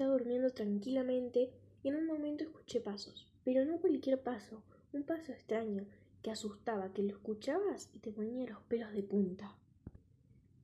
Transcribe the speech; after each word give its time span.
estaba 0.00 0.16
durmiendo 0.16 0.50
tranquilamente 0.50 1.50
y 1.82 1.88
en 1.88 1.96
un 1.96 2.06
momento 2.06 2.42
escuché 2.42 2.80
pasos, 2.80 3.28
pero 3.44 3.66
no 3.66 3.76
cualquier 3.76 4.22
paso, 4.22 4.62
un 4.94 5.02
paso 5.02 5.30
extraño 5.30 5.84
que 6.22 6.30
asustaba, 6.30 6.94
que 6.94 7.02
lo 7.02 7.10
escuchabas 7.10 7.90
y 7.94 7.98
te 7.98 8.10
ponía 8.10 8.48
los 8.48 8.62
pelos 8.62 8.94
de 8.94 9.02
punta. 9.02 9.54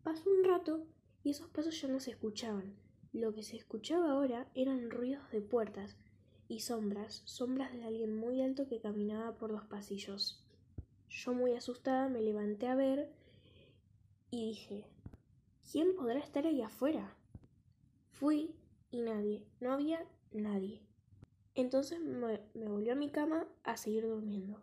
Pasó 0.03 0.31
un 0.31 0.43
rato 0.43 0.87
y 1.23 1.33
esos 1.33 1.49
pasos 1.49 1.79
ya 1.79 1.89
no 1.89 2.01
se 2.01 2.13
escuchaban. 2.13 2.77
Lo 3.13 3.35
que 3.35 3.43
se 3.43 3.57
escuchaba 3.57 4.13
ahora 4.13 4.49
eran 4.55 4.91
ruidos 4.91 5.31
de 5.31 5.43
puertas 5.43 5.99
y 6.49 6.61
sombras, 6.61 7.21
sombras 7.27 7.75
de 7.75 7.85
alguien 7.85 8.17
muy 8.17 8.41
alto 8.41 8.67
que 8.67 8.81
caminaba 8.81 9.37
por 9.37 9.51
los 9.51 9.65
pasillos. 9.65 10.43
Yo 11.11 11.35
muy 11.35 11.53
asustada 11.53 12.09
me 12.09 12.23
levanté 12.23 12.69
a 12.69 12.75
ver 12.75 13.13
y 14.31 14.49
dije, 14.49 14.87
¿quién 15.71 15.95
podrá 15.95 16.21
estar 16.21 16.47
ahí 16.47 16.63
afuera? 16.63 17.15
Fui 18.13 18.55
y 18.91 19.01
nadie, 19.01 19.47
no 19.61 19.73
había 19.73 20.07
nadie. 20.33 20.83
Entonces 21.55 22.01
me, 22.01 22.41
volvió 22.55 22.93
a 22.93 22.97
mi 22.97 23.11
cama 23.11 23.49
a 23.65 23.77
seguir 23.77 24.07
durmiendo. 24.07 24.61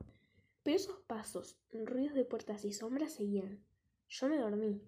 Pero 0.64 0.78
esos 0.78 1.00
pasos, 1.00 1.58
ruidos 1.72 2.14
de 2.14 2.24
puertas 2.24 2.64
y 2.66 2.74
sombras 2.74 3.14
seguían. 3.14 3.64
Yo 4.08 4.30
me 4.30 4.38
dormí. 4.38 4.82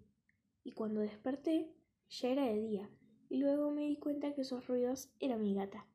Y 0.64 0.72
cuando 0.72 1.02
desperté, 1.02 1.74
ya 2.10 2.30
era 2.30 2.46
de 2.46 2.60
día. 2.60 2.90
Y 3.30 3.38
luego 3.38 3.72
me 3.72 3.84
di 3.84 3.98
cuenta 3.98 4.34
que 4.34 4.42
esos 4.42 4.68
ruidos 4.68 5.10
eran 5.20 5.42
mi 5.42 5.56
gata. 5.56 5.88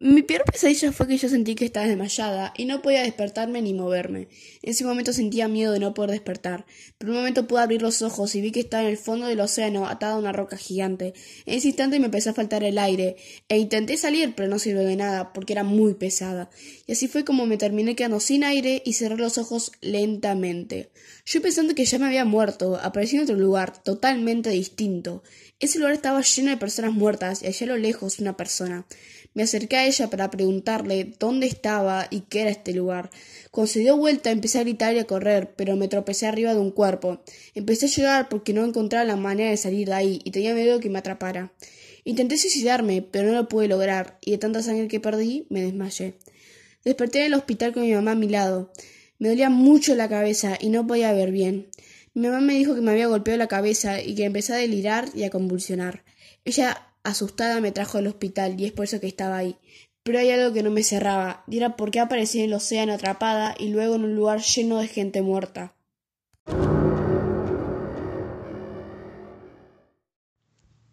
Mi 0.00 0.22
peor 0.22 0.44
pesadilla 0.44 0.92
fue 0.92 1.08
que 1.08 1.18
yo 1.18 1.28
sentí 1.28 1.56
que 1.56 1.64
estaba 1.64 1.88
desmayada 1.88 2.54
y 2.56 2.66
no 2.66 2.82
podía 2.82 3.02
despertarme 3.02 3.60
ni 3.62 3.74
moverme. 3.74 4.28
En 4.62 4.70
ese 4.70 4.84
momento 4.84 5.12
sentía 5.12 5.48
miedo 5.48 5.72
de 5.72 5.80
no 5.80 5.92
poder 5.92 6.12
despertar. 6.12 6.66
Por 6.98 7.10
un 7.10 7.16
momento 7.16 7.48
pude 7.48 7.62
abrir 7.62 7.82
los 7.82 8.00
ojos 8.02 8.32
y 8.36 8.40
vi 8.40 8.52
que 8.52 8.60
estaba 8.60 8.84
en 8.84 8.90
el 8.90 8.96
fondo 8.96 9.26
del 9.26 9.40
océano 9.40 9.88
atada 9.88 10.12
a 10.12 10.18
una 10.18 10.30
roca 10.30 10.56
gigante. 10.56 11.14
En 11.46 11.58
ese 11.58 11.66
instante 11.66 11.98
me 11.98 12.04
empezó 12.04 12.30
a 12.30 12.34
faltar 12.34 12.62
el 12.62 12.78
aire 12.78 13.16
e 13.48 13.58
intenté 13.58 13.96
salir 13.96 14.34
pero 14.36 14.48
no 14.48 14.60
sirvió 14.60 14.84
de 14.84 14.94
nada 14.94 15.32
porque 15.32 15.54
era 15.54 15.64
muy 15.64 15.94
pesada. 15.94 16.48
Y 16.86 16.92
así 16.92 17.08
fue 17.08 17.24
como 17.24 17.46
me 17.46 17.56
terminé 17.56 17.96
quedando 17.96 18.20
sin 18.20 18.44
aire 18.44 18.82
y 18.84 18.92
cerré 18.92 19.16
los 19.16 19.36
ojos 19.36 19.72
lentamente. 19.80 20.92
Yo 21.26 21.42
pensando 21.42 21.74
que 21.74 21.84
ya 21.84 21.98
me 21.98 22.06
había 22.06 22.24
muerto, 22.24 22.76
aparecí 22.80 23.16
en 23.16 23.22
otro 23.22 23.34
lugar 23.34 23.82
totalmente 23.82 24.50
distinto. 24.50 25.24
Ese 25.58 25.80
lugar 25.80 25.94
estaba 25.94 26.20
lleno 26.20 26.50
de 26.50 26.56
personas 26.56 26.92
muertas 26.92 27.42
y 27.42 27.48
allá 27.48 27.66
a 27.66 27.70
lo 27.70 27.76
lejos 27.78 28.20
una 28.20 28.36
persona. 28.36 28.86
Me 29.38 29.44
acerqué 29.44 29.76
a 29.76 29.86
ella 29.86 30.10
para 30.10 30.32
preguntarle 30.32 31.12
dónde 31.20 31.46
estaba 31.46 32.08
y 32.10 32.22
qué 32.22 32.40
era 32.40 32.50
este 32.50 32.74
lugar. 32.74 33.08
Cuando 33.52 33.72
se 33.72 33.78
dio 33.78 33.96
vuelta 33.96 34.32
empecé 34.32 34.58
a 34.58 34.64
gritar 34.64 34.96
y 34.96 34.98
a 34.98 35.04
correr, 35.04 35.54
pero 35.54 35.76
me 35.76 35.86
tropecé 35.86 36.26
arriba 36.26 36.54
de 36.54 36.58
un 36.58 36.72
cuerpo. 36.72 37.22
Empecé 37.54 37.86
a 37.86 37.88
llegar 37.88 38.28
porque 38.28 38.52
no 38.52 38.64
encontraba 38.64 39.04
la 39.04 39.14
manera 39.14 39.50
de 39.50 39.56
salir 39.56 39.86
de 39.86 39.94
ahí 39.94 40.20
y 40.24 40.32
tenía 40.32 40.54
miedo 40.54 40.80
que 40.80 40.90
me 40.90 40.98
atrapara. 40.98 41.52
Intenté 42.02 42.36
suicidarme, 42.36 43.00
pero 43.00 43.28
no 43.28 43.34
lo 43.34 43.48
pude 43.48 43.68
lograr, 43.68 44.18
y 44.22 44.32
de 44.32 44.38
tanta 44.38 44.60
sangre 44.60 44.88
que 44.88 44.98
perdí, 44.98 45.46
me 45.50 45.62
desmayé. 45.62 46.14
Desperté 46.84 47.20
en 47.20 47.26
el 47.26 47.34
hospital 47.34 47.72
con 47.72 47.84
mi 47.84 47.92
mamá 47.92 48.10
a 48.10 48.16
mi 48.16 48.28
lado. 48.28 48.72
Me 49.20 49.28
dolía 49.28 49.50
mucho 49.50 49.94
la 49.94 50.08
cabeza 50.08 50.58
y 50.60 50.68
no 50.68 50.84
podía 50.84 51.12
ver 51.12 51.30
bien. 51.30 51.68
Mi 52.12 52.26
mamá 52.26 52.40
me 52.40 52.54
dijo 52.54 52.74
que 52.74 52.80
me 52.80 52.90
había 52.90 53.06
golpeado 53.06 53.38
la 53.38 53.46
cabeza 53.46 54.02
y 54.02 54.16
que 54.16 54.24
empecé 54.24 54.54
a 54.54 54.56
delirar 54.56 55.08
y 55.14 55.22
a 55.22 55.30
convulsionar. 55.30 56.02
Ella 56.44 56.87
asustada 57.08 57.60
me 57.60 57.72
trajo 57.72 57.98
al 57.98 58.06
hospital 58.06 58.60
y 58.60 58.66
es 58.66 58.72
por 58.72 58.84
eso 58.84 59.00
que 59.00 59.06
estaba 59.06 59.36
ahí. 59.36 59.56
Pero 60.02 60.18
hay 60.18 60.30
algo 60.30 60.54
que 60.54 60.62
no 60.62 60.70
me 60.70 60.82
cerraba, 60.82 61.44
y 61.48 61.60
por 61.76 61.90
qué 61.90 62.00
aparecí 62.00 62.38
en 62.38 62.46
el 62.46 62.54
océano 62.54 62.94
atrapada 62.94 63.54
y 63.58 63.68
luego 63.68 63.96
en 63.96 64.04
un 64.04 64.14
lugar 64.14 64.40
lleno 64.40 64.78
de 64.78 64.86
gente 64.86 65.22
muerta. 65.22 65.74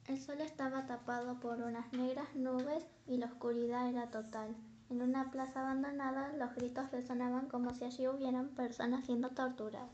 El 0.08 0.20
sol 0.20 0.42
estaba 0.42 0.86
tapado 0.86 1.40
por 1.40 1.62
unas 1.62 1.92
negras 1.94 2.28
nubes 2.36 2.84
y 3.08 3.18
la 3.18 3.28
oscuridad 3.28 3.88
era 3.90 4.12
total. 4.12 4.56
En 4.90 5.02
una 5.02 5.32
plaza 5.32 5.62
abandonada 5.62 6.34
los 6.38 6.54
gritos 6.56 6.92
resonaban 6.92 7.48
como 7.48 7.74
si 7.74 7.86
allí 7.86 8.08
hubieran 8.08 8.50
personas 8.50 9.06
siendo 9.06 9.30
torturadas. 9.30 9.90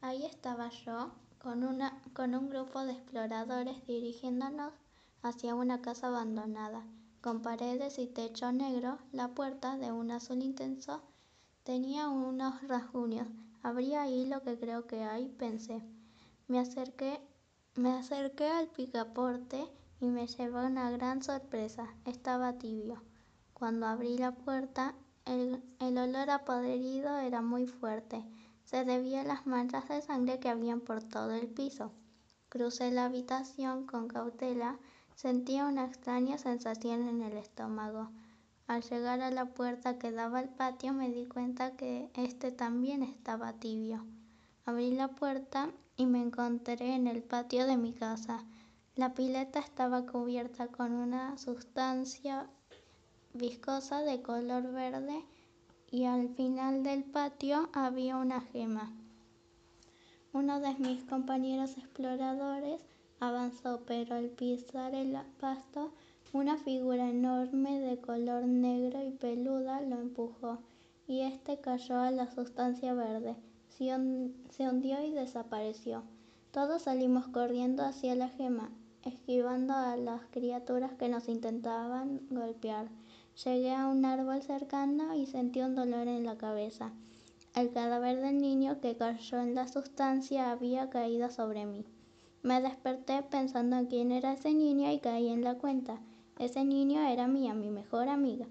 Ahí 0.00 0.24
estaba 0.24 0.70
yo, 0.84 1.12
con, 1.38 1.62
una, 1.62 2.00
con 2.12 2.34
un 2.34 2.48
grupo 2.48 2.84
de 2.84 2.92
exploradores 2.92 3.86
dirigiéndonos 3.86 4.72
hacia 5.28 5.54
una 5.54 5.82
casa 5.82 6.06
abandonada, 6.08 6.86
con 7.20 7.42
paredes 7.42 7.98
y 7.98 8.06
techo 8.06 8.52
negro. 8.52 8.98
La 9.12 9.28
puerta, 9.28 9.76
de 9.76 9.90
un 9.92 10.10
azul 10.10 10.42
intenso, 10.42 11.02
tenía 11.64 12.08
unos 12.08 12.62
rasguños. 12.68 13.26
Habría 13.62 14.02
ahí 14.02 14.26
lo 14.26 14.42
que 14.42 14.58
creo 14.58 14.86
que 14.86 15.02
hay, 15.02 15.28
pensé. 15.28 15.82
Me 16.46 16.60
acerqué, 16.60 17.20
me 17.74 17.90
acerqué 17.90 18.48
al 18.48 18.68
picaporte 18.68 19.66
y 20.00 20.06
me 20.06 20.26
llevó 20.28 20.64
una 20.64 20.90
gran 20.90 21.22
sorpresa. 21.22 21.88
Estaba 22.04 22.58
tibio. 22.58 23.02
Cuando 23.52 23.86
abrí 23.86 24.18
la 24.18 24.32
puerta, 24.32 24.94
el, 25.24 25.62
el 25.80 25.98
olor 25.98 26.30
a 26.30 26.44
podrido 26.44 27.16
era 27.18 27.42
muy 27.42 27.66
fuerte. 27.66 28.24
Se 28.64 28.84
debía 28.84 29.22
a 29.22 29.24
las 29.24 29.46
manchas 29.46 29.88
de 29.88 30.02
sangre 30.02 30.38
que 30.38 30.48
habían 30.48 30.80
por 30.80 31.02
todo 31.02 31.32
el 31.32 31.48
piso. 31.48 31.90
Crucé 32.48 32.92
la 32.92 33.06
habitación 33.06 33.86
con 33.86 34.06
cautela 34.06 34.78
Sentía 35.16 35.64
una 35.64 35.86
extraña 35.86 36.36
sensación 36.36 37.08
en 37.08 37.22
el 37.22 37.38
estómago. 37.38 38.10
Al 38.66 38.82
llegar 38.82 39.22
a 39.22 39.30
la 39.30 39.46
puerta 39.46 39.98
que 39.98 40.12
daba 40.12 40.40
al 40.40 40.50
patio 40.50 40.92
me 40.92 41.10
di 41.10 41.24
cuenta 41.24 41.74
que 41.74 42.10
este 42.12 42.52
también 42.52 43.02
estaba 43.02 43.54
tibio. 43.54 44.04
Abrí 44.66 44.90
la 44.90 45.08
puerta 45.08 45.70
y 45.96 46.04
me 46.04 46.20
encontré 46.20 46.94
en 46.94 47.06
el 47.06 47.22
patio 47.22 47.66
de 47.66 47.78
mi 47.78 47.94
casa. 47.94 48.44
La 48.94 49.14
pileta 49.14 49.58
estaba 49.58 50.04
cubierta 50.04 50.66
con 50.66 50.92
una 50.92 51.38
sustancia 51.38 52.50
viscosa 53.32 54.02
de 54.02 54.20
color 54.20 54.70
verde 54.70 55.24
y 55.90 56.04
al 56.04 56.28
final 56.28 56.82
del 56.82 57.04
patio 57.04 57.70
había 57.72 58.18
una 58.18 58.42
gema. 58.42 58.92
Uno 60.34 60.60
de 60.60 60.74
mis 60.74 61.04
compañeros 61.04 61.78
exploradores 61.78 62.82
avanzó, 63.20 63.82
pero 63.86 64.14
al 64.14 64.28
pisar 64.28 64.94
el 64.94 65.16
pasto, 65.40 65.92
una 66.32 66.56
figura 66.58 67.08
enorme 67.08 67.80
de 67.80 67.98
color 67.98 68.44
negro 68.44 69.02
y 69.02 69.10
peluda 69.10 69.80
lo 69.80 69.96
empujó, 69.96 70.58
y 71.06 71.22
éste 71.22 71.58
cayó 71.60 71.98
a 71.98 72.10
la 72.10 72.30
sustancia 72.30 72.92
verde. 72.94 73.36
Se 73.68 74.68
hundió 74.68 75.02
y 75.04 75.12
desapareció. 75.12 76.02
Todos 76.50 76.82
salimos 76.82 77.28
corriendo 77.28 77.84
hacia 77.84 78.14
la 78.14 78.28
gema, 78.28 78.70
esquivando 79.04 79.74
a 79.74 79.96
las 79.96 80.22
criaturas 80.30 80.94
que 80.94 81.08
nos 81.08 81.28
intentaban 81.28 82.20
golpear. 82.30 82.88
Llegué 83.44 83.74
a 83.74 83.86
un 83.88 84.04
árbol 84.04 84.42
cercano 84.42 85.14
y 85.14 85.26
sentí 85.26 85.60
un 85.60 85.74
dolor 85.74 86.08
en 86.08 86.24
la 86.24 86.38
cabeza. 86.38 86.92
El 87.54 87.70
cadáver 87.72 88.20
del 88.20 88.38
niño 88.38 88.80
que 88.80 88.96
cayó 88.96 89.40
en 89.40 89.54
la 89.54 89.68
sustancia 89.68 90.50
había 90.50 90.90
caído 90.90 91.30
sobre 91.30 91.66
mí. 91.66 91.84
Me 92.46 92.60
desperté 92.60 93.24
pensando 93.24 93.76
en 93.76 93.86
quién 93.86 94.12
era 94.12 94.34
ese 94.34 94.54
niño 94.54 94.92
y 94.92 95.00
caí 95.00 95.30
en 95.30 95.42
la 95.42 95.56
cuenta. 95.56 95.98
Ese 96.38 96.64
niño 96.64 97.00
era 97.00 97.26
mía, 97.26 97.54
mi 97.54 97.70
mejor 97.70 98.08
amiga. 98.08 98.46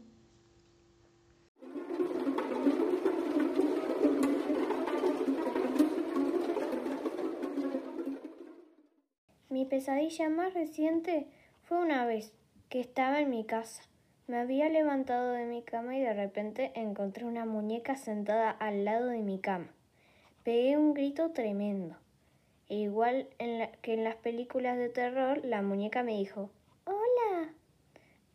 Mi 9.48 9.64
pesadilla 9.64 10.28
más 10.28 10.54
reciente 10.54 11.30
fue 11.64 11.78
una 11.78 12.06
vez 12.06 12.34
que 12.68 12.82
estaba 12.82 13.22
en 13.22 13.30
mi 13.30 13.46
casa. 13.46 13.82
Me 14.28 14.40
había 14.40 14.68
levantado 14.68 15.32
de 15.32 15.46
mi 15.46 15.62
cama 15.62 15.96
y 15.96 16.02
de 16.02 16.14
repente 16.14 16.74
encontré 16.76 17.24
una 17.24 17.46
muñeca 17.46 17.96
sentada 17.96 18.52
al 18.52 18.84
lado 18.84 19.08
de 19.08 19.22
mi 19.22 19.40
cama. 19.40 19.70
Pegué 20.44 20.78
un 20.78 20.94
grito 20.94 21.32
tremendo. 21.32 21.96
E 22.68 22.76
igual 22.76 23.28
que 23.84 23.94
en 23.94 24.04
las 24.04 24.16
películas 24.16 24.78
de 24.78 24.90
terror, 24.90 25.46
la 25.46 25.62
muñeca 25.62 26.02
me 26.02 26.18
dijo, 26.18 26.50
Hola, 26.86 27.54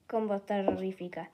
con 0.06 0.28
voz 0.28 0.46
terrorífica. 0.46 1.30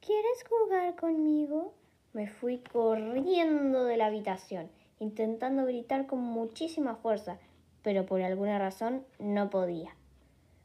¿Quieres 0.00 0.44
jugar 0.48 0.96
conmigo? 0.96 1.74
Me 2.14 2.28
fui 2.28 2.58
corriendo 2.58 3.84
de 3.84 3.98
la 3.98 4.06
habitación, 4.06 4.70
intentando 5.00 5.66
gritar 5.66 6.06
con 6.06 6.20
muchísima 6.20 6.96
fuerza, 6.96 7.38
pero 7.82 8.06
por 8.06 8.22
alguna 8.22 8.58
razón 8.58 9.04
no 9.18 9.50
podía. 9.50 9.94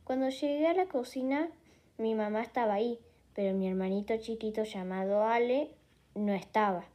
Cuando 0.06 0.30
llegué 0.30 0.68
a 0.68 0.74
la 0.74 0.86
cocina, 0.86 1.50
mi 1.98 2.16
mamá 2.16 2.42
estaba 2.42 2.76
ahí, 2.76 3.00
pero 3.34 3.54
mi 3.54 3.68
hermanito 3.68 4.16
chiquito 4.18 4.64
llamado 4.64 5.24
Ale 5.24 5.72
no 6.14 6.34
estaba. 6.34 6.86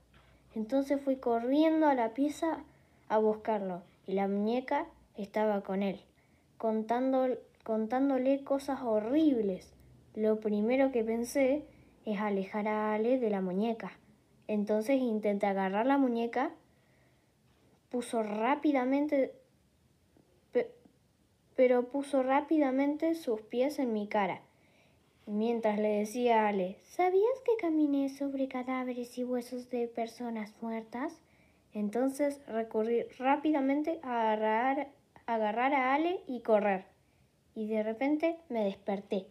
Entonces 0.54 1.02
fui 1.02 1.16
corriendo 1.16 1.86
a 1.86 1.94
la 1.94 2.14
pieza 2.14 2.64
a 3.10 3.18
buscarlo 3.18 3.82
la 4.12 4.28
muñeca 4.28 4.86
estaba 5.16 5.62
con 5.62 5.82
él, 5.82 6.00
contándole 6.56 8.44
cosas 8.44 8.80
horribles. 8.82 9.72
Lo 10.14 10.40
primero 10.40 10.92
que 10.92 11.04
pensé 11.04 11.64
es 12.04 12.20
alejar 12.20 12.68
a 12.68 12.94
Ale 12.94 13.18
de 13.18 13.30
la 13.30 13.40
muñeca. 13.40 13.92
Entonces 14.48 15.00
intenté 15.00 15.46
agarrar 15.46 15.86
la 15.86 15.98
muñeca, 15.98 16.50
puso 17.90 18.22
rápidamente 18.22 19.34
pero 21.60 21.88
puso 21.88 22.22
rápidamente 22.22 23.14
sus 23.14 23.42
pies 23.42 23.78
en 23.78 23.92
mi 23.92 24.08
cara. 24.08 24.40
Mientras 25.26 25.78
le 25.78 25.88
decía 25.88 26.44
a 26.44 26.48
Ale, 26.48 26.78
¿sabías 26.84 27.38
que 27.44 27.52
caminé 27.60 28.08
sobre 28.08 28.48
cadáveres 28.48 29.18
y 29.18 29.24
huesos 29.24 29.68
de 29.68 29.86
personas 29.86 30.54
muertas? 30.62 31.20
Entonces 31.72 32.40
recurrí 32.46 33.04
rápidamente 33.18 34.00
a 34.02 34.32
agarrar, 34.32 34.88
agarrar 35.26 35.74
a 35.74 35.94
Ale 35.94 36.20
y 36.26 36.40
correr. 36.40 36.86
Y 37.54 37.68
de 37.68 37.82
repente 37.82 38.38
me 38.48 38.64
desperté. 38.64 39.26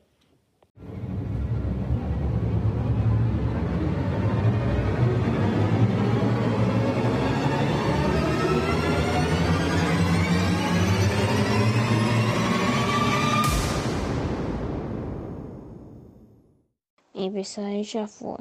Mi 17.13 17.29
pesadilla 17.29 18.07
fue 18.07 18.37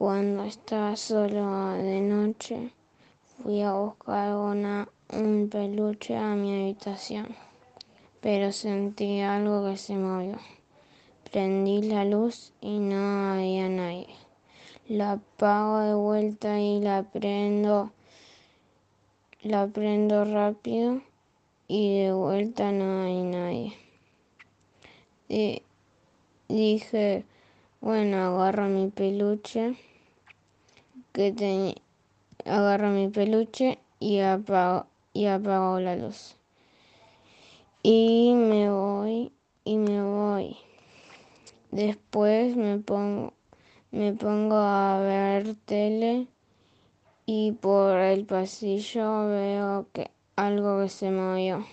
cuando 0.00 0.44
estaba 0.44 0.96
solo 0.96 1.72
de 1.72 2.00
noche, 2.00 2.70
fui 3.36 3.60
a 3.60 3.74
buscar 3.74 4.34
una, 4.34 4.88
un 5.12 5.50
peluche 5.50 6.16
a 6.16 6.34
mi 6.36 6.54
habitación, 6.54 7.36
pero 8.22 8.50
sentí 8.50 9.20
algo 9.20 9.68
que 9.68 9.76
se 9.76 9.96
movió. 9.96 10.38
Prendí 11.30 11.82
la 11.82 12.06
luz 12.06 12.54
y 12.62 12.78
no 12.78 13.34
había 13.34 13.68
nadie. 13.68 14.06
La 14.88 15.12
apago 15.12 15.80
de 15.80 15.92
vuelta 15.92 16.58
y 16.58 16.80
la 16.80 17.02
prendo, 17.02 17.92
la 19.42 19.66
prendo 19.66 20.24
rápido 20.24 21.02
y 21.68 22.04
de 22.04 22.12
vuelta 22.14 22.72
no 22.72 23.02
hay 23.02 23.22
nadie. 23.22 23.74
Y 25.28 25.62
dije, 26.48 27.26
bueno, 27.82 28.16
agarro 28.16 28.66
mi 28.68 28.88
peluche 28.88 29.76
que 31.12 31.74
agarro 32.44 32.90
mi 32.90 33.08
peluche 33.08 33.78
y 33.98 34.20
apago, 34.20 34.86
y 35.12 35.26
apago 35.26 35.80
la 35.80 35.96
luz. 35.96 36.36
Y 37.82 38.32
me 38.34 38.70
voy 38.70 39.32
y 39.64 39.76
me 39.76 40.02
voy. 40.02 40.56
Después 41.70 42.56
me 42.56 42.78
pongo, 42.78 43.32
me 43.90 44.12
pongo 44.12 44.56
a 44.56 45.00
ver 45.00 45.54
tele 45.64 46.26
y 47.26 47.52
por 47.52 47.98
el 47.98 48.26
pasillo 48.26 49.28
veo 49.28 49.86
que 49.92 50.10
algo 50.36 50.80
que 50.82 50.88
se 50.88 51.10
movió 51.10 51.64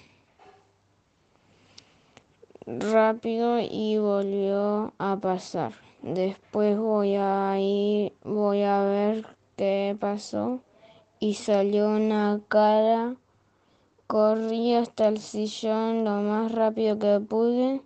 rápido 2.67 3.59
y 3.59 3.97
volvió 3.97 4.93
a 4.99 5.15
pasar. 5.15 5.73
Después 6.01 6.77
voy 6.77 7.15
a 7.15 7.57
ir, 7.59 8.13
voy 8.23 8.61
a 8.63 8.83
ver 8.83 9.25
qué 9.55 9.95
pasó 9.99 10.59
y 11.19 11.35
salió 11.35 11.87
una 11.87 12.39
cara. 12.49 13.15
Corrí 14.05 14.73
hasta 14.73 15.07
el 15.07 15.19
sillón 15.19 16.03
lo 16.05 16.21
más 16.21 16.51
rápido 16.51 16.99
que 16.99 17.19
pude 17.19 17.81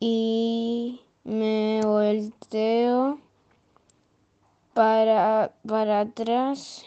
y 0.00 1.00
me 1.24 1.80
volteo 1.82 3.18
para, 4.74 5.52
para 5.66 6.00
atrás 6.00 6.84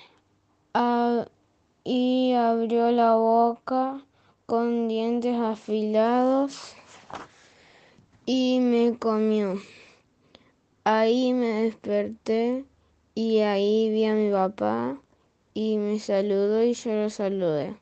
y 1.84 2.34
abrió 2.34 2.92
la 2.92 3.16
boca 3.16 4.02
con 4.46 4.88
dientes 4.88 5.40
afilados 5.40 6.76
y 8.30 8.60
me 8.60 8.98
comió. 9.00 9.58
Ahí 10.84 11.32
me 11.32 11.64
desperté 11.64 12.66
y 13.16 13.40
ahí 13.40 13.90
vi 13.90 14.04
a 14.04 14.16
mi 14.16 14.30
papá 14.30 15.02
y 15.54 15.78
me 15.78 15.98
saludó 15.98 16.62
y 16.62 16.74
yo 16.74 16.94
lo 16.94 17.10
saludé. 17.10 17.78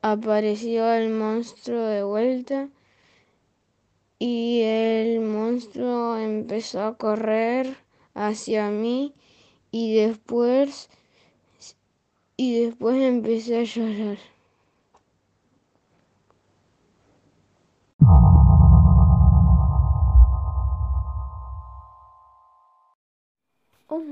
Apareció 0.00 0.90
el 0.90 1.10
monstruo 1.10 1.84
de 1.84 2.02
vuelta 2.02 2.70
y 4.18 4.62
el 4.62 5.20
monstruo 5.20 6.16
empezó 6.16 6.82
a 6.82 6.96
correr 6.96 7.76
hacia 8.14 8.70
mí 8.70 9.12
y 9.70 9.94
después 9.94 10.88
y 12.38 12.60
después 12.60 12.96
empecé 12.96 13.58
a 13.58 13.64
llorar. 13.64 14.35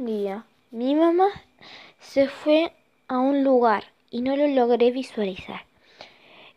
Día 0.05 0.45
mi 0.71 0.95
mamá 0.95 1.29
se 1.99 2.29
fue 2.29 2.75
a 3.09 3.21
un 3.21 3.43
lugar 3.43 3.85
y 4.11 4.21
no 4.21 4.37
lo 4.37 4.47
logré 4.49 4.91
visualizar. 4.91 5.63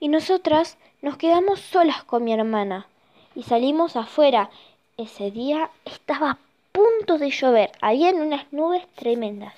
Y 0.02 0.10
nosotras 0.10 0.78
nos 1.02 1.16
quedamos 1.16 1.62
solas 1.62 2.04
con 2.04 2.26
mi 2.26 2.34
hermana 2.34 2.88
y 3.36 3.44
salimos 3.44 3.96
afuera. 3.96 4.50
Ese 4.98 5.32
día 5.32 5.72
estaba 5.86 6.32
a 6.32 6.40
punto 6.74 7.18
de 7.18 7.30
llover, 7.30 7.72
habían 7.80 8.20
unas 8.20 8.52
nubes 8.52 8.86
tremendas. 8.96 9.54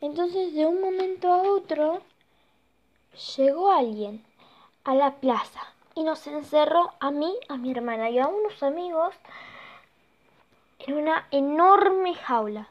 Entonces 0.00 0.54
de 0.54 0.64
un 0.64 0.80
momento 0.80 1.30
a 1.30 1.42
otro 1.42 2.00
llegó 3.36 3.72
alguien 3.72 4.24
a 4.84 4.94
la 4.94 5.16
plaza 5.16 5.60
y 5.94 6.02
nos 6.02 6.26
encerró 6.26 6.94
a 6.98 7.10
mí, 7.10 7.34
a 7.50 7.58
mi 7.58 7.72
hermana 7.72 8.08
y 8.08 8.18
a 8.18 8.26
unos 8.26 8.62
amigos 8.62 9.14
en 10.86 10.94
una 10.94 11.26
enorme 11.30 12.14
jaula. 12.14 12.68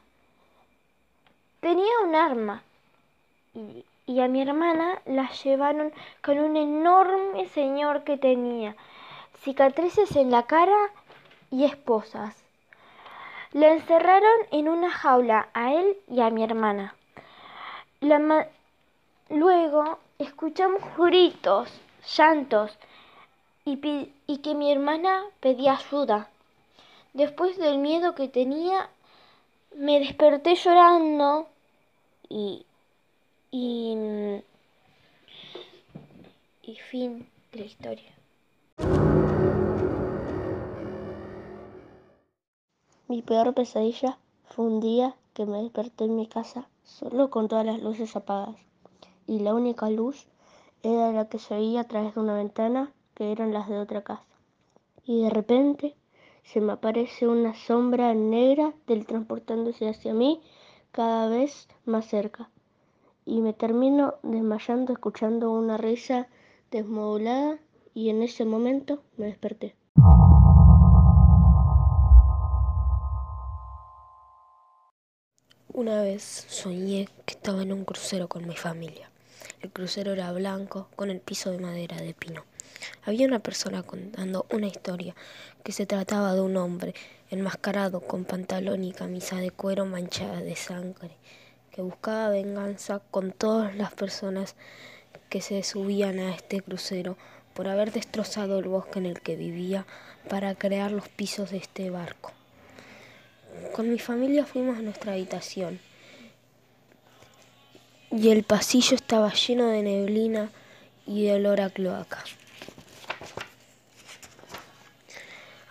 Tenía 1.60 2.00
un 2.04 2.14
arma 2.14 2.62
y, 3.54 4.20
a 4.20 4.28
mi 4.28 4.42
hermana 4.42 5.00
la 5.04 5.30
llevaron 5.30 5.92
con 6.22 6.38
un 6.38 6.56
enorme 6.56 7.46
señor 7.48 8.02
que 8.02 8.16
tenía 8.16 8.74
cicatrices 9.42 10.16
en 10.16 10.30
la 10.30 10.44
cara 10.44 10.90
y 11.50 11.64
esposas. 11.64 12.36
La 13.52 13.72
encerraron 13.72 14.38
en 14.50 14.68
una 14.68 14.90
jaula 14.90 15.48
a 15.54 15.72
él 15.74 15.96
y 16.08 16.20
a 16.20 16.30
mi 16.30 16.42
hermana. 16.42 16.94
Luego 19.28 19.98
escuchamos 20.18 20.82
gritos, 20.96 21.68
llantos 22.16 22.76
y, 23.64 24.12
y 24.26 24.38
que 24.38 24.54
mi 24.54 24.72
hermana 24.72 25.24
pedía 25.40 25.74
ayuda. 25.74 26.28
Después 27.12 27.58
del 27.58 27.78
miedo 27.78 28.14
que 28.14 28.28
tenía, 28.28 28.88
me 29.76 29.98
desperté 29.98 30.54
llorando 30.54 31.48
y, 32.28 32.64
y, 33.50 33.96
y 36.62 36.76
fin 36.76 37.28
de 37.52 37.58
la 37.58 37.64
historia. 37.64 38.12
Mi 43.08 43.22
peor 43.22 43.54
pesadilla 43.54 44.18
fue 44.44 44.66
un 44.66 44.80
día 44.80 45.16
que 45.34 45.46
me 45.46 45.62
desperté 45.62 46.04
en 46.04 46.14
mi 46.14 46.28
casa 46.28 46.68
solo 46.84 47.28
con 47.28 47.48
todas 47.48 47.66
las 47.66 47.80
luces 47.80 48.14
apagadas 48.14 48.56
y 49.26 49.40
la 49.40 49.54
única 49.54 49.90
luz 49.90 50.26
era 50.82 51.10
la 51.12 51.28
que 51.28 51.38
se 51.38 51.54
veía 51.54 51.80
a 51.80 51.88
través 51.88 52.14
de 52.14 52.20
una 52.20 52.34
ventana 52.34 52.92
que 53.14 53.32
eran 53.32 53.52
las 53.52 53.68
de 53.68 53.78
otra 53.78 54.02
casa. 54.02 54.24
Y 55.04 55.22
de 55.22 55.30
repente 55.30 55.94
se 56.42 56.60
me 56.60 56.72
aparece 56.72 57.26
una 57.28 57.54
sombra 57.54 58.14
negra 58.14 58.72
transportándose 59.06 59.88
hacia 59.88 60.14
mí 60.14 60.40
cada 60.92 61.28
vez 61.28 61.68
más 61.84 62.06
cerca 62.06 62.50
y 63.24 63.40
me 63.40 63.52
termino 63.52 64.14
desmayando 64.22 64.92
escuchando 64.92 65.52
una 65.52 65.76
risa 65.76 66.28
desmodulada 66.70 67.58
y 67.94 68.10
en 68.10 68.22
ese 68.22 68.44
momento 68.44 69.02
me 69.16 69.26
desperté. 69.26 69.74
Una 75.72 76.02
vez 76.02 76.46
soñé 76.48 77.08
que 77.24 77.34
estaba 77.34 77.62
en 77.62 77.72
un 77.72 77.84
crucero 77.84 78.28
con 78.28 78.46
mi 78.46 78.56
familia. 78.56 79.10
El 79.60 79.70
crucero 79.70 80.12
era 80.12 80.32
blanco 80.32 80.88
con 80.96 81.10
el 81.10 81.20
piso 81.20 81.50
de 81.50 81.58
madera 81.58 81.96
de 81.96 82.12
pino. 82.14 82.44
Había 83.04 83.26
una 83.26 83.40
persona 83.40 83.82
contando 83.82 84.46
una 84.50 84.66
historia 84.66 85.14
que 85.64 85.72
se 85.72 85.86
trataba 85.86 86.34
de 86.34 86.40
un 86.40 86.56
hombre 86.56 86.94
enmascarado 87.30 88.00
con 88.00 88.24
pantalón 88.24 88.84
y 88.84 88.92
camisa 88.92 89.36
de 89.36 89.50
cuero 89.50 89.86
manchada 89.86 90.40
de 90.40 90.56
sangre, 90.56 91.16
que 91.70 91.82
buscaba 91.82 92.30
venganza 92.30 93.00
con 93.10 93.32
todas 93.32 93.76
las 93.76 93.92
personas 93.92 94.56
que 95.28 95.40
se 95.40 95.62
subían 95.62 96.18
a 96.18 96.34
este 96.34 96.60
crucero 96.60 97.16
por 97.54 97.68
haber 97.68 97.92
destrozado 97.92 98.58
el 98.58 98.68
bosque 98.68 98.98
en 98.98 99.06
el 99.06 99.20
que 99.20 99.36
vivía 99.36 99.86
para 100.28 100.54
crear 100.54 100.90
los 100.90 101.08
pisos 101.08 101.50
de 101.50 101.58
este 101.58 101.90
barco. 101.90 102.32
Con 103.74 103.90
mi 103.90 103.98
familia 103.98 104.44
fuimos 104.44 104.78
a 104.78 104.82
nuestra 104.82 105.12
habitación 105.12 105.80
y 108.10 108.30
el 108.30 108.42
pasillo 108.42 108.96
estaba 108.96 109.32
lleno 109.32 109.68
de 109.68 109.82
neblina 109.82 110.50
y 111.06 111.24
de 111.24 111.34
olor 111.34 111.60
a 111.60 111.70
cloaca. 111.70 112.24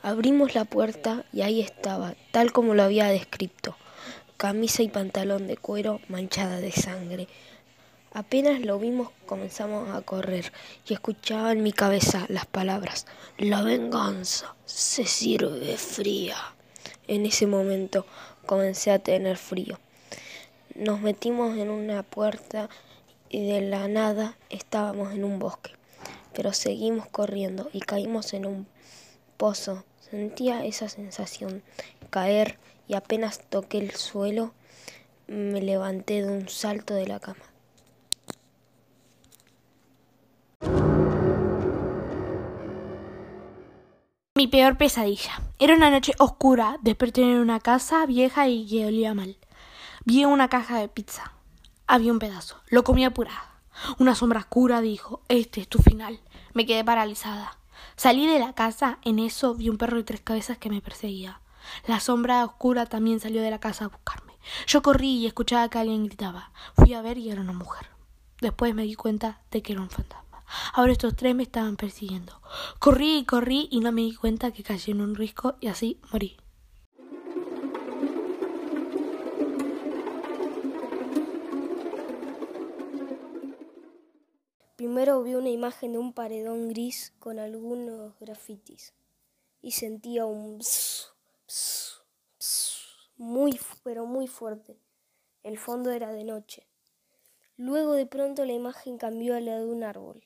Abrimos 0.01 0.55
la 0.55 0.65
puerta 0.65 1.25
y 1.33 1.41
ahí 1.41 1.61
estaba, 1.61 2.15
tal 2.31 2.51
como 2.51 2.73
lo 2.73 2.83
había 2.83 3.07
descrito, 3.07 3.75
camisa 4.37 4.81
y 4.81 4.87
pantalón 4.87 5.47
de 5.47 5.57
cuero 5.57 5.99
manchada 6.07 6.61
de 6.61 6.71
sangre. 6.71 7.27
Apenas 8.13 8.61
lo 8.61 8.79
vimos 8.79 9.11
comenzamos 9.25 9.93
a 9.93 10.01
correr 10.01 10.51
y 10.87 10.93
escuchaba 10.93 11.51
en 11.51 11.61
mi 11.61 11.73
cabeza 11.73 12.25
las 12.29 12.45
palabras, 12.45 13.05
la 13.37 13.61
venganza 13.61 14.55
se 14.65 15.05
sirve 15.05 15.77
fría. 15.77 16.37
En 17.07 17.25
ese 17.25 17.45
momento 17.45 18.05
comencé 18.45 18.91
a 18.91 18.99
tener 18.99 19.37
frío. 19.37 19.79
Nos 20.75 21.01
metimos 21.01 21.57
en 21.57 21.69
una 21.69 22.03
puerta 22.03 22.69
y 23.29 23.45
de 23.45 23.61
la 23.61 23.87
nada 23.87 24.37
estábamos 24.49 25.13
en 25.13 25.25
un 25.25 25.37
bosque, 25.37 25.71
pero 26.33 26.53
seguimos 26.53 27.05
corriendo 27.07 27.69
y 27.73 27.81
caímos 27.81 28.33
en 28.33 28.45
un 28.45 28.67
pozo. 29.37 29.83
Sentía 30.09 30.65
esa 30.65 30.89
sensación, 30.89 31.61
caer 32.09 32.57
y 32.87 32.95
apenas 32.95 33.41
toqué 33.49 33.77
el 33.77 33.91
suelo, 33.91 34.53
me 35.27 35.61
levanté 35.61 36.23
de 36.23 36.31
un 36.31 36.49
salto 36.49 36.95
de 36.95 37.07
la 37.07 37.19
cama. 37.19 37.43
Mi 44.35 44.47
peor 44.47 44.77
pesadilla. 44.77 45.41
Era 45.59 45.75
una 45.75 45.91
noche 45.91 46.13
oscura, 46.17 46.77
desperté 46.81 47.21
en 47.21 47.37
una 47.37 47.59
casa 47.59 48.05
vieja 48.05 48.47
y 48.47 48.65
que 48.67 48.85
olía 48.85 49.13
mal. 49.13 49.37
Vi 50.05 50.25
una 50.25 50.47
caja 50.47 50.79
de 50.79 50.87
pizza. 50.87 51.33
Había 51.85 52.11
un 52.11 52.19
pedazo. 52.19 52.61
Lo 52.69 52.83
comí 52.83 53.05
apurada. 53.05 53.61
Una 53.99 54.15
sombra 54.15 54.39
oscura 54.39 54.81
dijo, 54.81 55.21
este 55.27 55.61
es 55.61 55.67
tu 55.67 55.79
final. 55.79 56.19
Me 56.53 56.65
quedé 56.65 56.83
paralizada. 56.83 57.58
Salí 57.95 58.27
de 58.27 58.39
la 58.39 58.53
casa, 58.53 58.99
en 59.03 59.19
eso 59.19 59.55
vi 59.55 59.69
un 59.69 59.77
perro 59.77 59.97
de 59.97 60.03
tres 60.03 60.21
cabezas 60.21 60.57
que 60.57 60.69
me 60.69 60.81
perseguía. 60.81 61.41
La 61.85 61.99
sombra 61.99 62.43
oscura 62.45 62.85
también 62.85 63.19
salió 63.19 63.41
de 63.41 63.51
la 63.51 63.59
casa 63.59 63.85
a 63.85 63.89
buscarme. 63.89 64.33
Yo 64.67 64.81
corrí 64.81 65.17
y 65.17 65.27
escuchaba 65.27 65.69
que 65.69 65.79
alguien 65.79 66.05
gritaba. 66.05 66.51
Fui 66.75 66.93
a 66.93 67.01
ver 67.01 67.17
y 67.17 67.29
era 67.29 67.41
una 67.41 67.53
mujer. 67.53 67.87
Después 68.41 68.73
me 68.73 68.83
di 68.83 68.95
cuenta 68.95 69.41
de 69.51 69.61
que 69.61 69.73
era 69.73 69.81
un 69.81 69.89
fantasma. 69.89 70.43
Ahora 70.73 70.91
estos 70.91 71.15
tres 71.15 71.35
me 71.35 71.43
estaban 71.43 71.75
persiguiendo. 71.75 72.41
Corrí 72.79 73.17
y 73.17 73.25
corrí 73.25 73.67
y 73.71 73.81
no 73.81 73.91
me 73.91 74.01
di 74.01 74.15
cuenta 74.15 74.51
que 74.51 74.63
caí 74.63 74.81
en 74.87 75.01
un 75.01 75.15
risco 75.15 75.55
y 75.59 75.67
así 75.67 75.99
morí. 76.11 76.37
Primero 84.79 85.21
vi 85.23 85.35
una 85.35 85.49
imagen 85.49 85.91
de 85.91 85.97
un 85.97 86.13
paredón 86.13 86.69
gris 86.69 87.11
con 87.19 87.37
algunos 87.37 88.17
grafitis 88.17 88.93
y 89.61 89.71
sentía 89.71 90.25
un 90.25 90.59
pss, 90.59 92.01
muy 93.17 93.59
pero 93.83 94.05
muy 94.05 94.27
fuerte. 94.27 94.79
El 95.43 95.57
fondo 95.57 95.91
era 95.91 96.13
de 96.13 96.23
noche. 96.23 96.65
Luego 97.57 97.91
de 97.91 98.05
pronto 98.05 98.45
la 98.45 98.53
imagen 98.53 98.97
cambió 98.97 99.35
a 99.35 99.41
la 99.41 99.59
de 99.59 99.65
un 99.65 99.83
árbol 99.83 100.23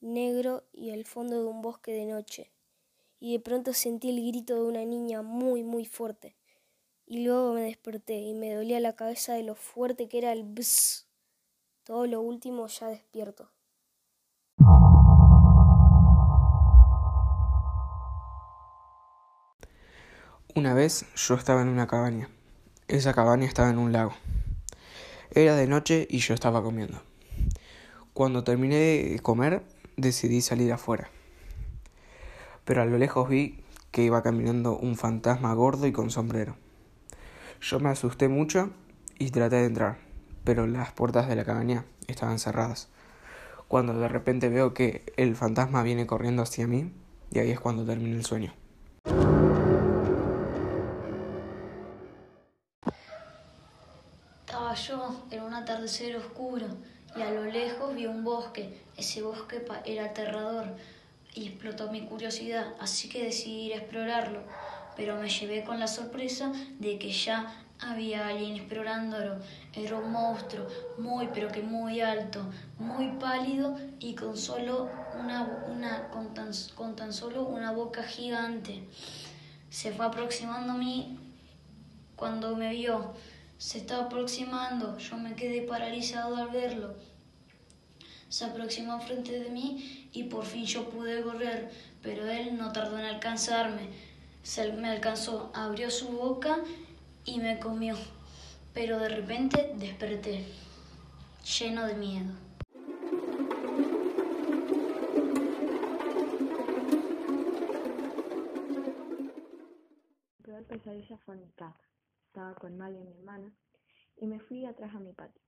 negro 0.00 0.62
y 0.72 0.90
el 0.90 1.04
fondo 1.04 1.42
de 1.42 1.46
un 1.46 1.60
bosque 1.60 1.90
de 1.90 2.04
noche. 2.04 2.52
Y 3.18 3.32
de 3.32 3.40
pronto 3.40 3.72
sentí 3.72 4.10
el 4.10 4.24
grito 4.24 4.54
de 4.54 4.62
una 4.62 4.84
niña 4.84 5.22
muy, 5.22 5.64
muy 5.64 5.86
fuerte. 5.86 6.36
Y 7.04 7.24
luego 7.24 7.52
me 7.52 7.62
desperté 7.62 8.14
y 8.20 8.32
me 8.32 8.54
dolía 8.54 8.78
la 8.78 8.94
cabeza 8.94 9.34
de 9.34 9.42
lo 9.42 9.56
fuerte 9.56 10.08
que 10.08 10.18
era 10.18 10.30
el 10.30 10.44
bzz. 10.44 11.08
Todo 11.82 12.06
lo 12.06 12.20
último 12.20 12.68
ya 12.68 12.86
despierto. 12.86 13.50
Una 20.58 20.74
vez 20.74 21.04
yo 21.14 21.36
estaba 21.36 21.62
en 21.62 21.68
una 21.68 21.86
cabaña. 21.86 22.28
Esa 22.88 23.14
cabaña 23.14 23.46
estaba 23.46 23.70
en 23.70 23.78
un 23.78 23.92
lago. 23.92 24.10
Era 25.30 25.54
de 25.54 25.68
noche 25.68 26.08
y 26.10 26.18
yo 26.18 26.34
estaba 26.34 26.64
comiendo. 26.64 27.00
Cuando 28.12 28.42
terminé 28.42 28.74
de 28.74 29.20
comer, 29.22 29.62
decidí 29.96 30.40
salir 30.40 30.72
afuera. 30.72 31.10
Pero 32.64 32.82
a 32.82 32.86
lo 32.86 32.98
lejos 32.98 33.28
vi 33.28 33.62
que 33.92 34.02
iba 34.02 34.20
caminando 34.24 34.76
un 34.76 34.96
fantasma 34.96 35.54
gordo 35.54 35.86
y 35.86 35.92
con 35.92 36.10
sombrero. 36.10 36.56
Yo 37.60 37.78
me 37.78 37.90
asusté 37.90 38.26
mucho 38.26 38.70
y 39.16 39.30
traté 39.30 39.58
de 39.58 39.66
entrar, 39.66 39.98
pero 40.42 40.66
las 40.66 40.90
puertas 40.90 41.28
de 41.28 41.36
la 41.36 41.44
cabaña 41.44 41.84
estaban 42.08 42.40
cerradas. 42.40 42.88
Cuando 43.68 43.94
de 43.94 44.08
repente 44.08 44.48
veo 44.48 44.74
que 44.74 45.04
el 45.16 45.36
fantasma 45.36 45.84
viene 45.84 46.08
corriendo 46.08 46.42
hacia 46.42 46.66
mí, 46.66 46.90
y 47.30 47.38
ahí 47.38 47.52
es 47.52 47.60
cuando 47.60 47.86
termina 47.86 48.16
el 48.16 48.24
sueño. 48.24 48.52
Yo 54.74 55.24
en 55.30 55.42
un 55.42 55.54
atardecer 55.54 56.16
oscuro 56.16 56.66
y 57.16 57.22
a 57.22 57.30
lo 57.30 57.44
lejos 57.44 57.94
vi 57.94 58.06
un 58.06 58.22
bosque. 58.22 58.82
Ese 58.96 59.22
bosque 59.22 59.64
era 59.84 60.06
aterrador 60.06 60.66
y 61.34 61.46
explotó 61.46 61.90
mi 61.90 62.06
curiosidad, 62.06 62.74
así 62.78 63.08
que 63.08 63.24
decidí 63.24 63.66
ir 63.66 63.74
a 63.74 63.76
explorarlo. 63.76 64.40
Pero 64.96 65.16
me 65.16 65.28
llevé 65.28 65.64
con 65.64 65.80
la 65.80 65.86
sorpresa 65.86 66.52
de 66.78 66.98
que 66.98 67.10
ya 67.10 67.54
había 67.80 68.28
alguien 68.28 68.56
explorándolo. 68.56 69.36
Era 69.72 69.96
un 69.96 70.12
monstruo, 70.12 70.66
muy 70.98 71.28
pero 71.32 71.48
que 71.48 71.62
muy 71.62 72.00
alto, 72.00 72.42
muy 72.78 73.12
pálido 73.18 73.76
y 74.00 74.14
con 74.14 74.36
solo 74.36 74.90
una 75.18 76.08
con, 76.10 76.34
tan, 76.34 76.50
con 76.74 76.94
tan 76.94 77.12
solo 77.12 77.44
una 77.44 77.72
boca 77.72 78.02
gigante. 78.02 78.82
Se 79.70 79.92
fue 79.92 80.06
aproximando 80.06 80.72
a 80.74 80.76
mí 80.76 81.18
cuando 82.16 82.54
me 82.54 82.70
vio. 82.70 83.14
Se 83.58 83.78
estaba 83.78 84.04
aproximando, 84.04 84.96
yo 84.98 85.16
me 85.16 85.34
quedé 85.34 85.62
paralizado 85.62 86.36
al 86.36 86.48
verlo. 86.50 86.94
Se 88.28 88.44
aproximó 88.44 89.00
frente 89.00 89.40
de 89.40 89.50
mí 89.50 90.08
y 90.12 90.24
por 90.24 90.44
fin 90.44 90.64
yo 90.64 90.88
pude 90.88 91.22
correr, 91.22 91.68
pero 92.00 92.24
él 92.28 92.56
no 92.56 92.70
tardó 92.70 92.96
en 93.00 93.06
alcanzarme. 93.06 93.88
Se 94.44 94.72
me 94.72 94.88
alcanzó, 94.88 95.50
abrió 95.54 95.90
su 95.90 96.08
boca 96.08 96.58
y 97.24 97.40
me 97.40 97.58
comió. 97.58 97.96
Pero 98.74 99.00
de 99.00 99.08
repente 99.08 99.72
desperté, 99.76 100.44
lleno 101.58 101.84
de 101.84 101.94
miedo. 101.94 102.32
Estaba 112.38 112.54
con 112.54 112.78
Mali 112.78 112.96
y 112.96 113.02
mi 113.02 113.10
hermana 113.14 113.52
y 114.16 114.28
me 114.28 114.38
fui 114.38 114.64
atrás 114.64 114.94
a 114.94 115.00
mi 115.00 115.12
patio. 115.12 115.42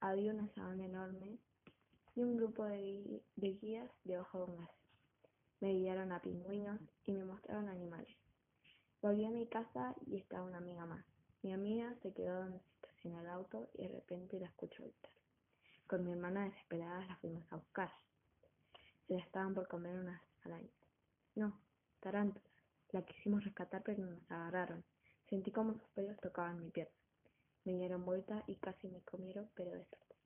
Había 0.00 0.32
una 0.34 0.48
sabana 0.48 0.84
enorme 0.84 1.38
y 2.16 2.24
un 2.24 2.36
grupo 2.36 2.64
de, 2.64 3.22
de 3.36 3.48
guías 3.52 3.88
debajo 4.02 4.38
de 4.38 4.44
un 4.46 4.56
gas. 4.56 4.70
Me 5.60 5.72
guiaron 5.72 6.10
a 6.10 6.20
pingüinos 6.20 6.80
y 7.04 7.12
me 7.12 7.24
mostraron 7.24 7.68
animales. 7.68 8.12
Volví 9.00 9.24
a 9.24 9.30
mi 9.30 9.46
casa 9.46 9.94
y 10.08 10.16
estaba 10.16 10.42
una 10.42 10.58
amiga 10.58 10.84
más. 10.84 11.06
Mi 11.42 11.52
amiga 11.52 11.94
se 12.02 12.12
quedó 12.12 12.40
donde 12.40 12.58
se 12.58 12.66
estacionó 12.74 13.20
el 13.20 13.28
auto 13.28 13.70
y 13.74 13.86
de 13.86 13.94
repente 13.94 14.40
la 14.40 14.48
escucho 14.48 14.82
gritar. 14.82 15.12
Con 15.86 16.02
mi 16.02 16.10
hermana 16.10 16.46
desesperada 16.46 17.06
la 17.06 17.16
fuimos 17.18 17.44
a 17.52 17.56
buscar. 17.56 17.92
Se 19.06 19.14
la 19.14 19.20
estaban 19.20 19.54
por 19.54 19.68
comer 19.68 19.96
unas 19.96 20.20
arañas. 20.42 20.74
No, 21.36 21.56
tarántulas. 22.00 22.50
La 22.90 23.02
quisimos 23.02 23.44
rescatar 23.44 23.84
pero 23.84 24.04
nos 24.04 24.28
agarraron. 24.28 24.84
Sentí 25.30 25.52
como 25.52 25.74
sus 25.74 25.88
pelos 25.94 26.18
tocaban 26.20 26.60
mi 26.60 26.70
pierna. 26.70 26.92
Me 27.64 27.74
dieron 27.74 28.04
vuelta 28.04 28.42
y 28.48 28.56
casi 28.56 28.88
me 28.88 29.00
comieron, 29.02 29.48
pero 29.54 29.70
desperté. 29.70 30.16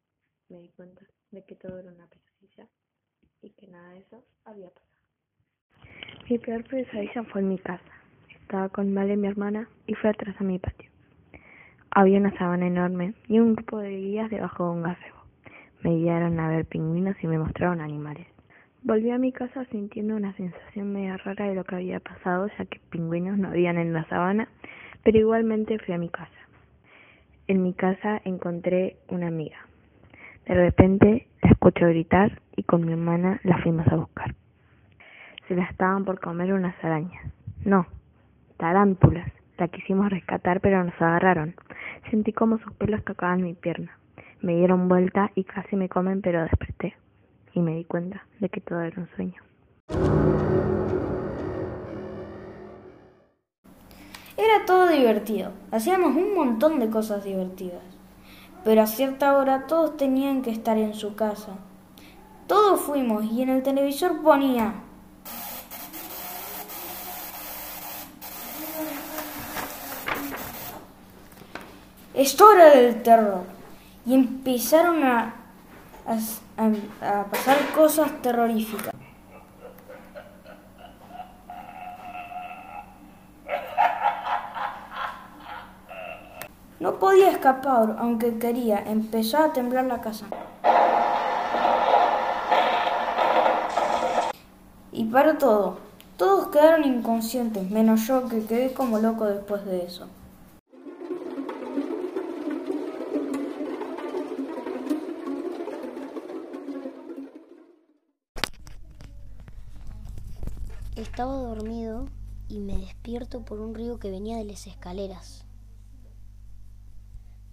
Me 0.49 0.61
di 0.61 0.71
cuenta 0.71 1.03
de 1.31 1.45
que 1.45 1.57
todo 1.57 1.79
era 1.79 1.93
una 1.93 2.07
pesadilla 2.07 2.67
y 3.43 3.51
que 3.51 3.69
nada 3.69 3.91
de 3.91 3.99
eso 3.99 4.25
había 4.45 4.71
pasado. 4.71 4.95
Mi 6.31 6.39
peor 6.39 6.65
pesadilla 6.65 7.23
fue 7.25 7.43
en 7.43 7.49
mi 7.51 7.59
casa. 7.59 7.85
Estaba 8.41 8.71
con 8.71 8.95
Vale, 8.95 9.17
mi 9.17 9.29
hermana, 9.29 9.69
y 9.87 9.95
fui 9.95 10.09
atrás 10.09 10.37
a 10.41 10.45
mi 10.45 10.59
patio. 10.59 10.91
Había 11.91 12.19
una 12.19 12.37
sabana 12.39 12.67
enorme 12.67 13.15
y 13.29 13.39
un 13.41 13.57
grupo 13.57 13.79
de 13.79 13.91
guías 13.91 14.31
debajo 14.31 14.65
de 14.65 14.71
un 14.71 14.83
gazebo. 14.85 15.19
Me 15.83 15.97
guiaron 15.97 16.41
a 16.41 16.49
ver 16.49 16.65
pingüinos 16.65 17.17
y 17.23 17.27
me 17.27 17.39
mostraron 17.39 17.83
animales. 17.83 18.27
Volví 18.83 19.11
a 19.11 19.19
mi 19.19 19.33
casa 19.33 19.67
sintiendo 19.67 20.17
una 20.17 20.35
sensación 20.37 20.93
media 20.93 21.19
rara 21.19 21.47
de 21.47 21.55
lo 21.55 21.65
que 21.65 21.75
había 21.75 22.01
pasado, 22.01 22.49
ya 22.59 22.65
que 22.65 22.81
pingüinos 22.91 23.37
no 23.39 23.49
habían 23.49 23.77
en 23.77 23.93
la 23.93 24.05
sabana, 24.09 24.49
pero 25.05 25.19
igualmente 25.19 25.79
fui 25.79 25.95
a 25.95 25.99
mi 25.99 26.09
casa. 26.09 26.31
En 27.47 27.63
mi 27.63 27.75
casa 27.75 28.21
encontré 28.25 28.97
una 29.09 29.29
amiga. 29.29 29.59
De 30.47 30.55
repente 30.55 31.29
la 31.43 31.51
escucho 31.51 31.87
gritar 31.87 32.41
y 32.57 32.65
con 32.65 32.85
mi 32.85 32.93
hermana 32.93 33.41
la 33.45 33.59
fuimos 33.59 33.87
a 33.89 33.97
buscar. 33.97 34.35
Se 35.47 35.55
la 35.55 35.65
estaban 35.65 36.05
por 36.05 36.21
comer 36.21 36.53
unas 36.53 36.75
arañas. 36.83 37.23
No, 37.65 37.87
tarántulas. 38.57 39.31
La 39.59 39.69
quisimos 39.69 40.11
rescatar 40.11 40.61
pero 40.61 40.83
nos 40.83 41.01
agarraron. 41.01 41.55
Sentí 42.11 42.33
como 42.33 42.59
sus 42.59 42.73
pelos 42.75 43.05
tocaban 43.05 43.43
mi 43.43 43.55
pierna. 43.55 43.99
Me 44.41 44.57
dieron 44.57 44.89
vuelta 44.89 45.31
y 45.35 45.45
casi 45.45 45.77
me 45.77 45.89
comen, 45.89 46.21
pero 46.23 46.43
desperté 46.43 46.95
y 47.55 47.61
me 47.61 47.77
di 47.77 47.85
cuenta 47.85 48.25
de 48.41 48.49
que 48.49 48.61
todo 48.61 48.81
era 48.81 49.01
un 49.01 49.09
sueño. 49.17 50.34
Todo 54.67 54.89
divertido. 54.89 55.51
Hacíamos 55.71 56.17
un 56.17 56.35
montón 56.35 56.81
de 56.81 56.89
cosas 56.89 57.25
divertidas. 57.25 57.83
Pero 58.65 58.83
a 58.83 58.87
cierta 58.87 59.37
hora 59.37 59.67
todos 59.67 59.97
tenían 59.97 60.43
que 60.43 60.51
estar 60.51 60.79
en 60.79 60.95
su 60.95 61.15
casa. 61.15 61.53
Todos 62.47 62.81
fuimos 62.81 63.25
y 63.25 63.43
en 63.43 63.51
el 63.51 63.63
televisor 63.63 64.23
ponía 64.23 64.75
Es 72.15 72.41
hora 72.41 72.71
del 72.71 73.03
terror. 73.03 73.43
Y 74.07 74.15
empezaron 74.15 75.03
a, 75.03 75.35
a 76.07 77.25
pasar 77.25 77.59
cosas 77.75 78.23
terroríficas. 78.23 78.94
No 86.85 86.99
podía 86.99 87.31
escapar, 87.31 87.97
aunque 87.99 88.37
quería. 88.39 88.79
Empezó 88.79 89.39
a 89.39 89.55
temblar 89.55 89.87
la 89.87 90.03
casa. 90.03 90.27
Y 94.93 95.05
paró 95.07 95.39
todo. 95.39 95.79
Todos 96.19 96.49
quedaron 96.49 96.85
inconscientes, 96.85 97.71
menos 97.71 98.07
yo 98.07 98.29
que 98.29 98.45
quedé 98.45 98.75
como 98.75 98.99
loco 98.99 99.25
después 99.25 99.65
de 99.65 99.87
eso. 99.87 100.09
Estaba 110.97 111.33
dormido 111.33 112.05
y 112.51 112.59
me 112.59 112.77
despierto 112.77 113.41
por 113.41 113.61
un 113.61 113.75
ruido 113.75 113.99
que 113.99 114.11
venía 114.11 114.37
de 114.37 114.45
las 114.45 114.67
escaleras. 114.67 115.47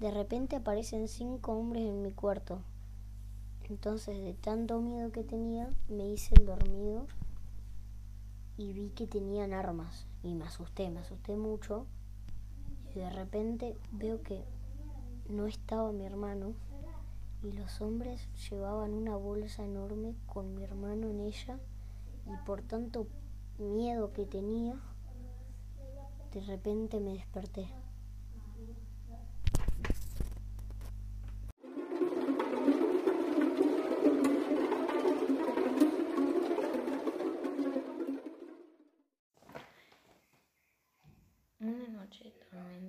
De 0.01 0.09
repente 0.09 0.55
aparecen 0.55 1.07
cinco 1.07 1.51
hombres 1.51 1.83
en 1.83 2.01
mi 2.01 2.11
cuarto. 2.11 2.57
Entonces, 3.69 4.19
de 4.23 4.33
tanto 4.33 4.81
miedo 4.81 5.11
que 5.11 5.23
tenía, 5.23 5.69
me 5.89 6.07
hice 6.07 6.33
el 6.33 6.47
dormido 6.47 7.05
y 8.57 8.73
vi 8.73 8.89
que 8.89 9.05
tenían 9.05 9.53
armas. 9.53 10.07
Y 10.23 10.33
me 10.33 10.45
asusté, 10.45 10.89
me 10.89 11.01
asusté 11.01 11.35
mucho. 11.35 11.85
Y 12.95 12.97
de 12.97 13.11
repente 13.11 13.77
veo 13.91 14.23
que 14.23 14.43
no 15.29 15.45
estaba 15.45 15.91
mi 15.91 16.03
hermano. 16.03 16.55
Y 17.43 17.51
los 17.51 17.79
hombres 17.79 18.27
llevaban 18.49 18.95
una 18.95 19.15
bolsa 19.17 19.63
enorme 19.63 20.15
con 20.25 20.55
mi 20.55 20.63
hermano 20.63 21.11
en 21.11 21.19
ella. 21.19 21.59
Y 22.25 22.43
por 22.43 22.63
tanto 22.63 23.05
miedo 23.59 24.13
que 24.13 24.25
tenía, 24.25 24.81
de 26.33 26.41
repente 26.41 26.99
me 26.99 27.13
desperté. 27.13 27.67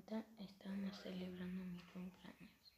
Tormenta 0.02 0.42
estábamos 0.42 0.96
celebrando 1.02 1.64
mi 1.66 1.80
cumpleaños 1.92 2.74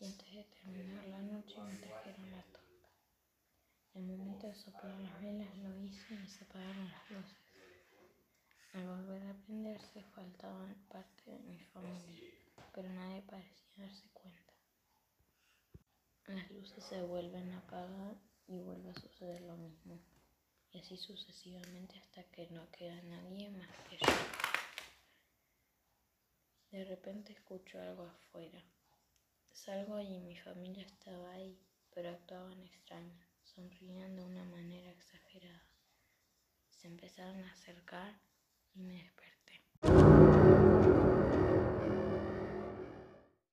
y 0.00 0.04
antes 0.04 0.32
de 0.32 0.44
terminar 0.44 1.04
la 1.08 1.22
noche 1.22 1.60
me 1.60 1.74
trajeron 1.78 2.30
la 2.30 2.42
torta. 2.42 2.88
El 3.94 4.02
momento 4.04 4.46
de 4.46 4.54
soplar 4.54 4.98
las 5.00 5.20
velas 5.20 5.56
lo 5.58 5.74
hice 5.82 6.14
y 6.14 6.28
se 6.28 6.44
apagaron 6.44 6.88
las 6.88 7.10
luces. 7.10 7.38
Al 8.74 8.86
volver 8.86 9.22
a 9.24 9.34
prenderse 9.34 10.02
faltaban 10.14 10.74
parte 10.88 11.30
de 11.30 11.38
mi 11.40 11.58
familia, 11.58 12.30
pero 12.74 12.88
nadie 12.90 13.22
parecía 13.22 13.86
darse 13.86 14.08
cuenta. 14.12 14.52
Las 16.26 16.50
luces 16.50 16.84
se 16.84 17.02
vuelven 17.02 17.50
a 17.52 17.58
apagar 17.58 18.16
y 18.46 18.58
vuelve 18.58 18.90
a 18.90 19.00
suceder 19.00 19.40
lo 19.42 19.56
mismo, 19.56 19.98
y 20.72 20.78
así 20.78 20.96
sucesivamente 20.96 21.98
hasta 21.98 22.22
que 22.24 22.46
no 22.50 22.70
queda 22.70 23.00
nadie 23.02 23.50
más 23.50 23.68
que 23.88 23.96
yo. 23.96 24.47
De 26.70 26.84
repente 26.84 27.32
escucho 27.32 27.80
algo 27.80 28.04
afuera. 28.04 28.62
Salgo 29.50 30.00
y 30.00 30.20
mi 30.20 30.36
familia 30.36 30.84
estaba 30.84 31.32
ahí, 31.32 31.58
pero 31.94 32.10
actuaban 32.10 32.62
extraño, 32.62 33.18
sonreían 33.42 34.14
de 34.14 34.22
una 34.22 34.44
manera 34.44 34.90
exagerada. 34.90 35.66
Se 36.70 36.86
empezaron 36.86 37.42
a 37.42 37.52
acercar 37.52 38.20
y 38.74 38.82
me 38.82 39.02
desperté. 39.02 40.17